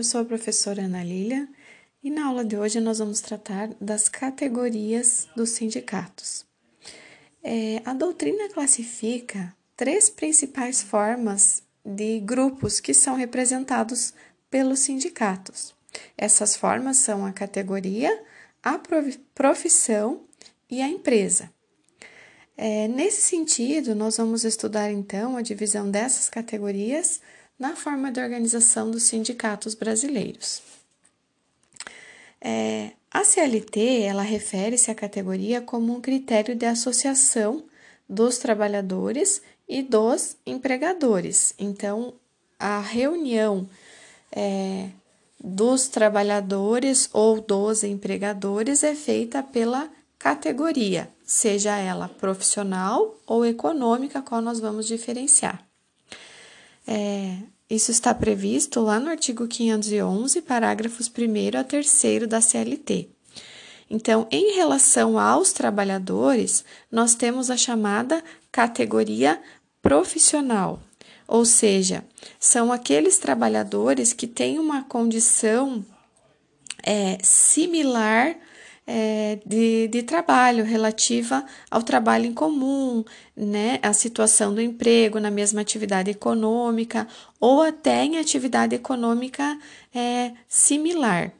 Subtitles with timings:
[0.00, 1.46] eu sou a professora Ana Lília
[2.02, 6.46] e na aula de hoje nós vamos tratar das categorias dos sindicatos.
[7.44, 14.14] É, a doutrina classifica três principais formas de grupos que são representados
[14.48, 15.74] pelos sindicatos.
[16.16, 18.24] Essas formas são a categoria,
[18.62, 18.80] a
[19.34, 20.22] profissão
[20.70, 21.52] e a empresa.
[22.56, 27.20] É, nesse sentido, nós vamos estudar então a divisão dessas categorias
[27.60, 30.62] na forma de organização dos sindicatos brasileiros.
[32.40, 37.62] É, a CLT ela refere-se à categoria como um critério de associação
[38.08, 41.54] dos trabalhadores e dos empregadores.
[41.58, 42.14] Então,
[42.58, 43.68] a reunião
[44.32, 44.88] é,
[45.38, 54.40] dos trabalhadores ou dos empregadores é feita pela categoria, seja ela profissional ou econômica, qual
[54.40, 55.69] nós vamos diferenciar.
[56.92, 57.36] É,
[57.70, 63.08] isso está previsto lá no artigo 511, parágrafos 1 a 3 da CLT.
[63.88, 69.40] Então, em relação aos trabalhadores, nós temos a chamada categoria
[69.80, 70.82] profissional,
[71.28, 72.04] ou seja,
[72.40, 75.84] são aqueles trabalhadores que têm uma condição
[76.82, 78.34] é, similar
[78.92, 83.04] é, de, de trabalho relativa ao trabalho em comum,
[83.36, 87.06] né, a situação do emprego na mesma atividade econômica
[87.38, 89.56] ou até em atividade econômica
[89.94, 91.30] é, similar.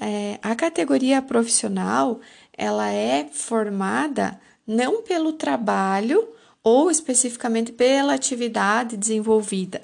[0.00, 2.20] É, a categoria profissional
[2.56, 6.26] ela é formada não pelo trabalho
[6.64, 9.82] ou especificamente pela atividade desenvolvida,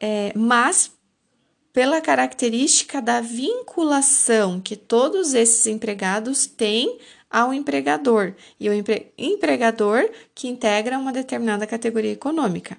[0.00, 0.90] é, mas
[1.78, 6.98] pela característica da vinculação que todos esses empregados têm
[7.30, 12.76] ao empregador e o empre empregador que integra uma determinada categoria econômica.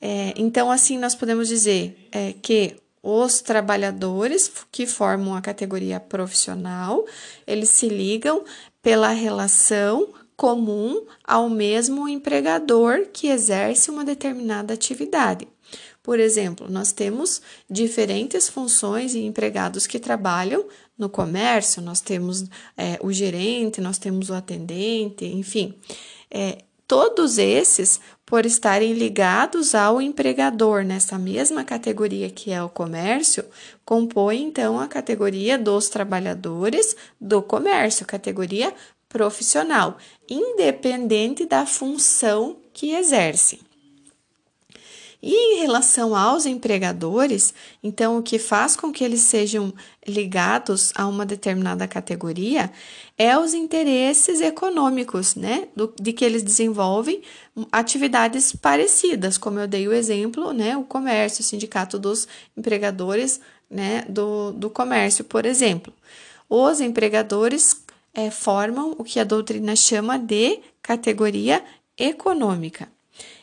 [0.00, 7.04] É, então, assim, nós podemos dizer é, que os trabalhadores que formam a categoria profissional,
[7.46, 8.42] eles se ligam
[8.80, 15.46] pela relação comum ao mesmo empregador que exerce uma determinada atividade.
[16.06, 20.64] Por exemplo, nós temos diferentes funções e empregados que trabalham
[20.96, 22.44] no comércio, nós temos
[22.76, 25.74] é, o gerente, nós temos o atendente, enfim.
[26.30, 33.44] É, todos esses, por estarem ligados ao empregador nessa mesma categoria que é o comércio,
[33.84, 38.72] compõem então a categoria dos trabalhadores do comércio, categoria
[39.08, 39.98] profissional,
[40.30, 43.65] independente da função que exercem.
[45.28, 49.74] E em relação aos empregadores, então o que faz com que eles sejam
[50.06, 52.70] ligados a uma determinada categoria
[53.18, 57.22] é os interesses econômicos, né, do, de que eles desenvolvem
[57.72, 64.04] atividades parecidas, como eu dei o exemplo, né, o comércio, o sindicato dos empregadores, né,
[64.08, 65.92] do, do comércio, por exemplo.
[66.48, 67.82] Os empregadores
[68.14, 71.64] é, formam o que a doutrina chama de categoria
[71.98, 72.94] econômica.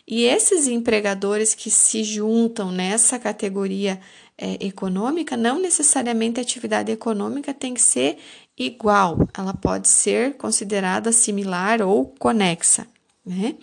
[0.08, 4.00] E esses empregadores que se juntam nessa categoria
[4.38, 8.18] é, econômica, não necessariamente a atividade econômica tem que ser
[8.58, 12.86] igual, ela pode ser considerada similar ou conexa.
[13.26, 13.56] Né?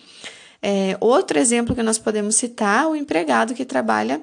[0.62, 4.22] É, outro exemplo que nós podemos citar, o empregado que trabalha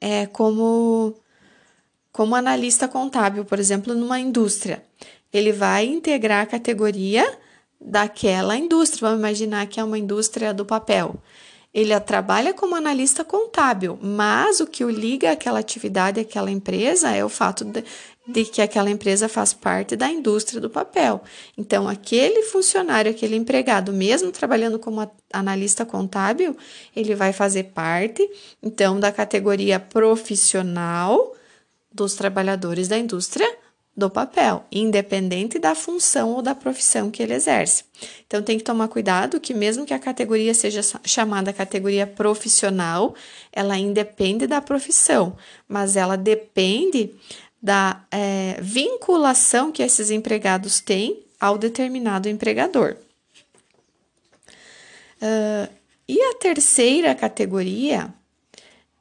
[0.00, 1.14] é, como,
[2.12, 4.84] como analista contábil, por exemplo, numa indústria.
[5.32, 7.26] Ele vai integrar a categoria
[7.84, 9.08] daquela indústria.
[9.08, 11.16] Vamos imaginar que é uma indústria do papel.
[11.72, 17.24] Ele trabalha como analista contábil, mas o que o liga àquela atividade, àquela empresa, é
[17.24, 17.84] o fato de,
[18.28, 21.20] de que aquela empresa faz parte da indústria do papel.
[21.58, 26.56] Então, aquele funcionário, aquele empregado, mesmo trabalhando como analista contábil,
[26.94, 28.28] ele vai fazer parte,
[28.62, 31.34] então, da categoria profissional
[31.92, 33.48] dos trabalhadores da indústria
[33.96, 37.84] do papel, independente da função ou da profissão que ele exerce.
[38.26, 43.14] Então tem que tomar cuidado que mesmo que a categoria seja chamada categoria profissional,
[43.52, 45.36] ela independe da profissão,
[45.68, 47.14] mas ela depende
[47.62, 52.96] da é, vinculação que esses empregados têm ao determinado empregador.
[55.16, 55.72] Uh,
[56.06, 58.12] e a terceira categoria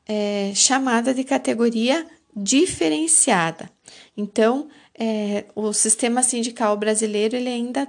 [0.08, 2.06] é chamada de categoria
[2.36, 3.70] diferenciada.
[4.16, 4.70] Então,
[5.04, 7.88] é, o sistema sindical brasileiro ele ainda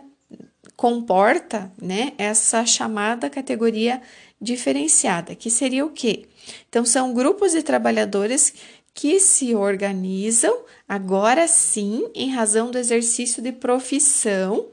[0.74, 4.02] comporta né, essa chamada categoria
[4.40, 6.26] diferenciada, que seria o quê?
[6.68, 8.52] Então, são grupos de trabalhadores
[8.92, 10.56] que se organizam,
[10.88, 14.66] agora sim, em razão do exercício de profissão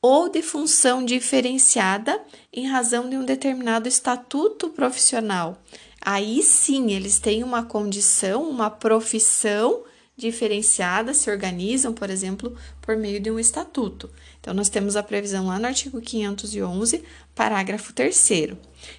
[0.00, 2.20] ou de função diferenciada
[2.52, 5.58] em razão de um determinado estatuto profissional.
[6.00, 9.82] aí sim eles têm uma condição, uma profissão
[10.16, 14.10] diferenciada, se organizam, por exemplo, por meio de um estatuto.
[14.40, 17.04] Então, nós temos a previsão lá no artigo 511,
[17.34, 18.30] parágrafo 3.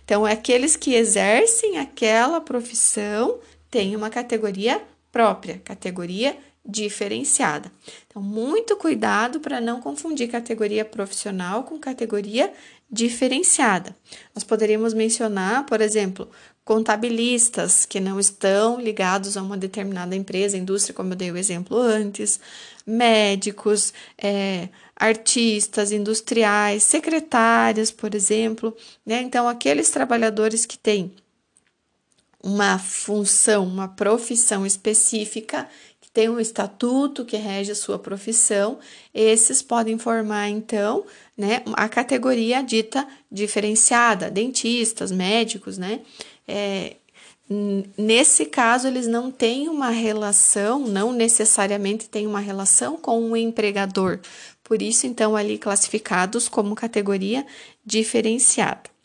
[0.05, 4.81] Então, aqueles que exercem aquela profissão têm uma categoria
[5.11, 6.37] própria, categoria
[6.67, 7.71] diferenciada.
[8.07, 12.51] Então, muito cuidado para não confundir categoria profissional com categoria
[12.91, 13.95] diferenciada.
[14.35, 16.29] Nós poderíamos mencionar, por exemplo,
[16.65, 21.77] contabilistas que não estão ligados a uma determinada empresa, indústria, como eu dei o exemplo
[21.77, 22.39] antes,
[22.85, 28.75] médicos, é, artistas, industriais, secretários, por exemplo.
[29.05, 29.21] Né?
[29.21, 31.13] Então, aqueles trabalhadores que têm
[32.43, 35.67] uma função, uma profissão específica,
[36.17, 38.79] tem um estatuto que rege a sua profissão,
[39.13, 41.05] esses podem formar, então,
[41.37, 45.99] né, a categoria dita diferenciada, dentistas, médicos, né?
[46.47, 46.95] É,
[47.95, 54.19] nesse caso, eles não têm uma relação, não necessariamente têm uma relação com o empregador,
[54.63, 57.45] por isso, então, ali classificados como categoria
[57.85, 58.96] diferenciada.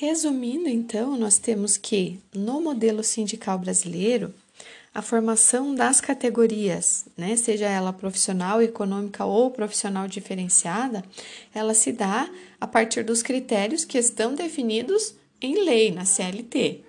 [0.00, 4.32] Resumindo, então, nós temos que no modelo sindical brasileiro,
[4.94, 11.02] a formação das categorias, né, seja ela profissional, econômica ou profissional diferenciada,
[11.52, 12.30] ela se dá
[12.60, 16.80] a partir dos critérios que estão definidos em lei, na CLT.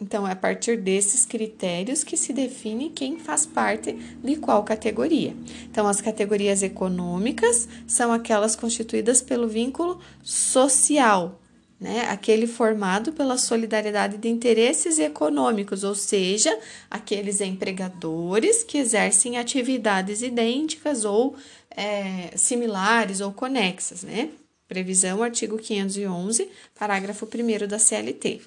[0.00, 3.92] Então, é a partir desses critérios que se define quem faz parte
[4.24, 5.36] de qual categoria.
[5.70, 11.38] Então, as categorias econômicas são aquelas constituídas pelo vínculo social,
[11.80, 12.08] né?
[12.10, 16.56] Aquele formado pela solidariedade de interesses econômicos, ou seja,
[16.90, 21.36] aqueles empregadores que exercem atividades idênticas ou
[21.70, 24.30] é, similares ou conexas, né?
[24.66, 26.48] Previsão artigo 511,
[26.78, 28.42] parágrafo 1 da CLT.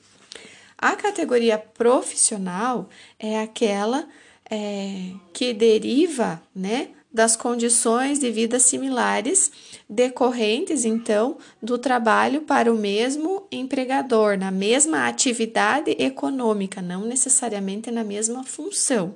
[0.77, 4.07] A categoria profissional é aquela
[4.50, 6.89] é, que deriva, né?
[7.13, 9.52] Das condições de vida similares
[9.90, 18.04] decorrentes, então, do trabalho para o mesmo empregador, na mesma atividade econômica, não necessariamente na
[18.04, 19.16] mesma função.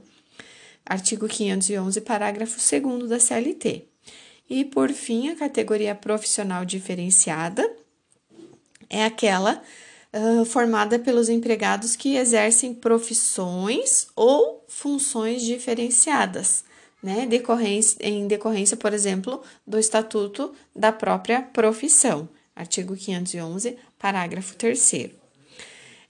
[0.85, 3.85] Artigo 511, parágrafo 2 da CLT.
[4.49, 7.67] E, por fim, a categoria profissional diferenciada
[8.89, 9.63] é aquela
[10.13, 16.65] uh, formada pelos empregados que exercem profissões ou funções diferenciadas
[17.05, 25.11] né, decorrência, em decorrência, por exemplo, do estatuto da própria profissão, artigo 511, parágrafo 3.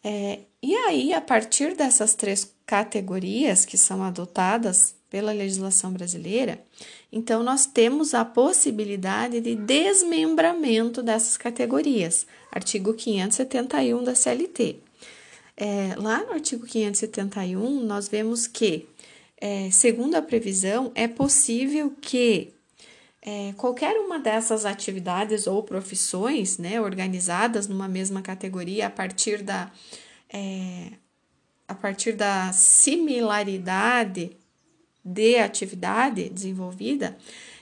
[0.01, 6.63] É, e aí, a partir dessas três categorias que são adotadas pela legislação brasileira,
[7.12, 14.77] então nós temos a possibilidade de desmembramento dessas categorias, artigo 571 da CLT.
[15.57, 18.88] É, lá no artigo 571, nós vemos que
[19.40, 22.54] é, segundo a previsão, é possível que
[23.22, 29.72] é, qualquer uma dessas atividades ou profissões, né, organizadas numa mesma categoria a partir da
[30.32, 30.92] é,
[31.68, 34.38] a partir da similaridade
[35.04, 37.18] de atividade desenvolvida,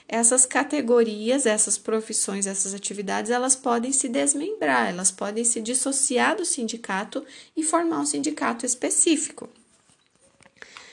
[0.06, 6.44] essas categorias, essas profissões, essas atividades, elas podem se desmembrar, elas podem se dissociar do
[6.44, 7.24] sindicato
[7.56, 9.48] e formar um sindicato específico.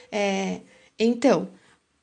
[0.10, 0.62] É,
[1.04, 1.50] então,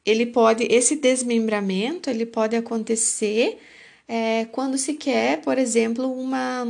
[0.05, 3.59] ele pode, esse desmembramento, ele pode acontecer
[4.07, 6.67] é, quando se quer, por exemplo, uma,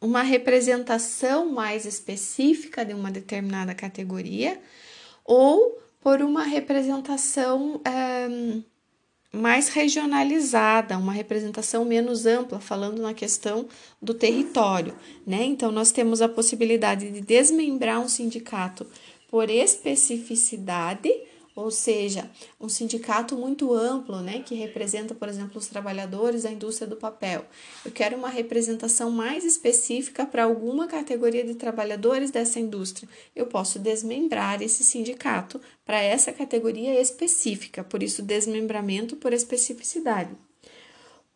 [0.00, 4.58] uma representação mais específica de uma determinada categoria
[5.24, 8.60] ou por uma representação é,
[9.30, 13.68] mais regionalizada, uma representação menos ampla, falando na questão
[14.00, 15.44] do território, né?
[15.44, 18.86] Então, nós temos a possibilidade de desmembrar um sindicato
[19.28, 21.10] por especificidade,
[21.54, 22.30] ou seja,
[22.60, 27.44] um sindicato muito amplo, né, que representa, por exemplo, os trabalhadores da indústria do papel.
[27.84, 33.08] Eu quero uma representação mais específica para alguma categoria de trabalhadores dessa indústria.
[33.34, 40.30] Eu posso desmembrar esse sindicato para essa categoria específica, por isso desmembramento por especificidade.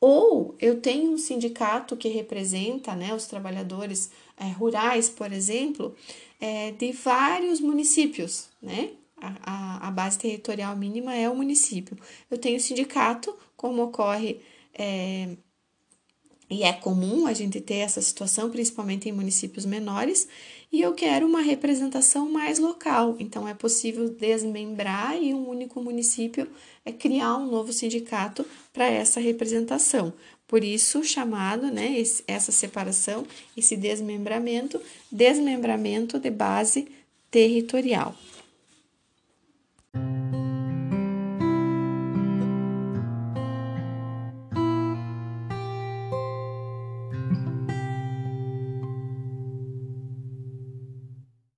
[0.04, 5.94] Ou eu tenho um sindicato que representa né, os trabalhadores é, rurais, por exemplo,
[6.40, 8.90] é, de vários municípios, né?
[9.16, 11.96] A, a, a, base territorial mínima é o município.
[12.28, 14.40] Eu tenho sindicato, como ocorre
[14.74, 15.36] é,
[16.50, 20.26] e é comum a gente ter essa situação, principalmente em municípios menores,
[20.72, 23.14] e eu quero uma representação mais local.
[23.20, 26.48] Então, é possível desmembrar e um único município
[26.84, 30.12] é criar um novo sindicato para essa representação.
[30.46, 33.26] Por isso, chamado, né, esse, essa separação,
[33.56, 36.88] esse desmembramento, desmembramento de base
[37.30, 38.14] territorial.